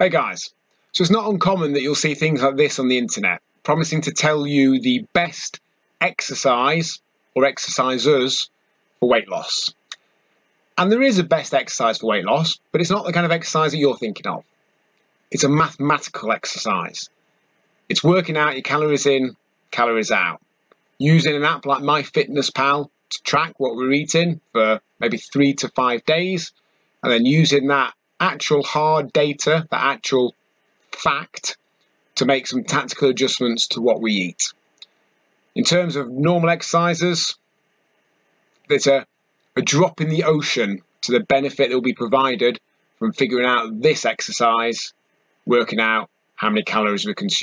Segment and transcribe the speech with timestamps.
[0.00, 0.54] Hey guys,
[0.92, 4.10] so it's not uncommon that you'll see things like this on the internet, promising to
[4.10, 5.60] tell you the best
[6.00, 7.02] exercise
[7.34, 8.48] or exercisers
[8.98, 9.74] for weight loss.
[10.78, 13.30] And there is a best exercise for weight loss, but it's not the kind of
[13.30, 14.42] exercise that you're thinking of.
[15.30, 17.10] It's a mathematical exercise.
[17.90, 19.36] It's working out your calories in,
[19.70, 20.40] calories out.
[20.96, 26.02] Using an app like MyFitnessPal to track what we're eating for maybe three to five
[26.06, 26.52] days,
[27.02, 30.34] and then using that actual hard data, the actual
[30.92, 31.56] fact,
[32.16, 34.52] to make some tactical adjustments to what we eat.
[35.54, 37.36] In terms of normal exercises,
[38.68, 39.06] there's a,
[39.56, 42.60] a drop in the ocean to the benefit that will be provided
[42.98, 44.92] from figuring out this exercise,
[45.46, 47.38] working out how many calories we consume.